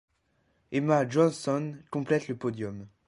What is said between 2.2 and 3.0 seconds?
le podium.